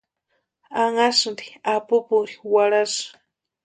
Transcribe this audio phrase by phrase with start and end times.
[0.83, 3.03] Anhasïnti apupueri warhasï.